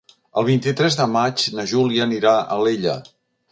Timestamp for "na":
1.59-1.67